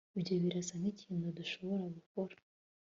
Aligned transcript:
ibyo 0.17 0.33
birasa 0.43 0.73
nkikintu 0.81 1.27
dushobora 1.37 1.83
gukora 1.95 2.35